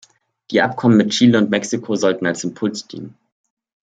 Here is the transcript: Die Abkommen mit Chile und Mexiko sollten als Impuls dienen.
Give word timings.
Die 0.49 0.61
Abkommen 0.63 0.97
mit 0.97 1.11
Chile 1.11 1.37
und 1.37 1.51
Mexiko 1.51 1.95
sollten 1.95 2.25
als 2.25 2.43
Impuls 2.43 2.87
dienen. 2.87 3.15